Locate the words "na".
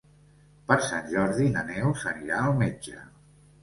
1.59-1.65